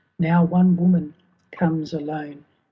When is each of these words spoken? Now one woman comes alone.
Now 0.17 0.43
one 0.43 0.75
woman 0.77 1.13
comes 1.51 1.93
alone. 1.93 2.43